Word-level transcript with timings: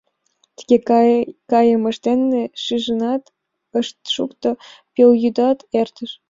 Тыге 0.55 0.77
кайымышт 1.51 2.01
дене 2.07 2.41
шижынат 2.63 3.23
ышт 3.79 3.97
шукто— 4.13 4.49
пелйӱдат 4.93 5.59
эртыш. 5.79 6.11